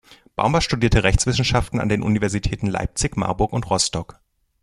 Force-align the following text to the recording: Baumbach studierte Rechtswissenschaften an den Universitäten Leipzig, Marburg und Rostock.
Baumbach 0.35 0.63
studierte 0.63 1.03
Rechtswissenschaften 1.03 1.79
an 1.79 1.87
den 1.87 2.01
Universitäten 2.01 2.65
Leipzig, 2.65 3.17
Marburg 3.17 3.53
und 3.53 3.69
Rostock. 3.69 4.19